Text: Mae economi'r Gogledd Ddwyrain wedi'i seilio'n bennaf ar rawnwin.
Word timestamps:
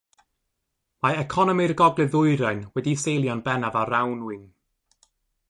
Mae 1.05 1.19
economi'r 1.23 1.73
Gogledd 1.81 2.15
Ddwyrain 2.15 2.65
wedi'i 2.79 2.97
seilio'n 3.03 3.45
bennaf 3.51 3.79
ar 3.83 3.95
rawnwin. 3.97 4.43